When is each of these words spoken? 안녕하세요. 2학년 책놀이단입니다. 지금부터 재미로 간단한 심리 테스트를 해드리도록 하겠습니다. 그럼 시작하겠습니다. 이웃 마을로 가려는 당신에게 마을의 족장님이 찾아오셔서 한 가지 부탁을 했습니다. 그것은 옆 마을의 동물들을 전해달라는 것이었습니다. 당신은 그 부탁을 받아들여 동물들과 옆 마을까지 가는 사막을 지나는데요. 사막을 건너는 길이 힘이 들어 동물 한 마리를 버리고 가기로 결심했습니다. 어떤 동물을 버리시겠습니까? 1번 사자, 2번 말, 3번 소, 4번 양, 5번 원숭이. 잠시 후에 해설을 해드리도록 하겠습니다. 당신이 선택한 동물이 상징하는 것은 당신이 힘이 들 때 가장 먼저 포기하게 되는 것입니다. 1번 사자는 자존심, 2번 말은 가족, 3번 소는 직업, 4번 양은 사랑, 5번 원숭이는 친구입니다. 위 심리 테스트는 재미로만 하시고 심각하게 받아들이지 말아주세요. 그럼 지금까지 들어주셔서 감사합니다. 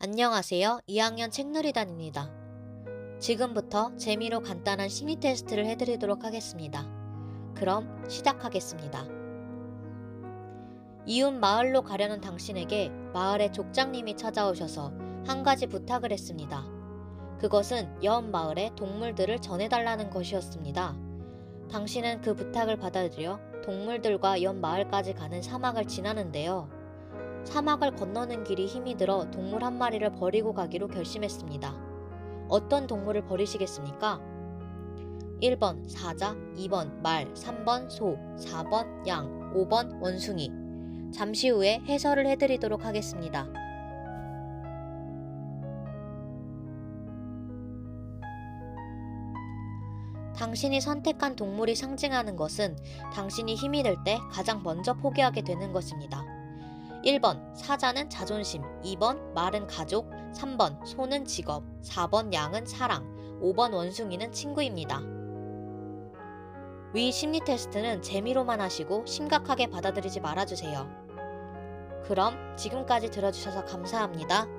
안녕하세요. 0.00 0.82
2학년 0.88 1.28
책놀이단입니다. 1.32 2.30
지금부터 3.18 3.96
재미로 3.96 4.38
간단한 4.38 4.88
심리 4.88 5.16
테스트를 5.16 5.66
해드리도록 5.66 6.22
하겠습니다. 6.22 6.86
그럼 7.56 8.04
시작하겠습니다. 8.08 9.08
이웃 11.04 11.32
마을로 11.32 11.82
가려는 11.82 12.20
당신에게 12.20 12.90
마을의 13.12 13.52
족장님이 13.52 14.16
찾아오셔서 14.16 14.92
한 15.26 15.42
가지 15.42 15.66
부탁을 15.66 16.12
했습니다. 16.12 16.64
그것은 17.40 18.04
옆 18.04 18.22
마을의 18.22 18.76
동물들을 18.76 19.40
전해달라는 19.40 20.10
것이었습니다. 20.10 20.96
당신은 21.72 22.20
그 22.20 22.36
부탁을 22.36 22.76
받아들여 22.76 23.40
동물들과 23.64 24.42
옆 24.42 24.54
마을까지 24.54 25.14
가는 25.14 25.42
사막을 25.42 25.86
지나는데요. 25.86 26.77
사막을 27.44 27.96
건너는 27.96 28.44
길이 28.44 28.66
힘이 28.66 28.96
들어 28.96 29.30
동물 29.30 29.64
한 29.64 29.78
마리를 29.78 30.10
버리고 30.12 30.52
가기로 30.52 30.88
결심했습니다. 30.88 31.74
어떤 32.48 32.86
동물을 32.86 33.24
버리시겠습니까? 33.26 34.20
1번 35.42 35.88
사자, 35.88 36.34
2번 36.56 37.00
말, 37.00 37.32
3번 37.34 37.88
소, 37.90 38.16
4번 38.38 39.06
양, 39.06 39.52
5번 39.54 40.00
원숭이. 40.02 40.50
잠시 41.12 41.48
후에 41.48 41.80
해설을 41.86 42.26
해드리도록 42.26 42.84
하겠습니다. 42.84 43.48
당신이 50.36 50.80
선택한 50.80 51.34
동물이 51.34 51.74
상징하는 51.74 52.36
것은 52.36 52.76
당신이 53.12 53.56
힘이 53.56 53.82
들 53.82 53.96
때 54.04 54.18
가장 54.30 54.62
먼저 54.62 54.94
포기하게 54.94 55.42
되는 55.42 55.72
것입니다. 55.72 56.37
1번 57.04 57.54
사자는 57.54 58.10
자존심, 58.10 58.62
2번 58.82 59.32
말은 59.32 59.66
가족, 59.66 60.10
3번 60.34 60.84
소는 60.84 61.24
직업, 61.24 61.62
4번 61.82 62.32
양은 62.32 62.66
사랑, 62.66 63.04
5번 63.40 63.72
원숭이는 63.72 64.32
친구입니다. 64.32 65.00
위 66.94 67.12
심리 67.12 67.40
테스트는 67.40 68.02
재미로만 68.02 68.60
하시고 68.60 69.04
심각하게 69.06 69.68
받아들이지 69.68 70.20
말아주세요. 70.20 71.08
그럼 72.04 72.56
지금까지 72.56 73.10
들어주셔서 73.10 73.64
감사합니다. 73.66 74.57